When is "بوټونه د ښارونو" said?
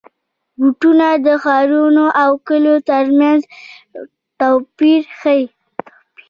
0.57-2.05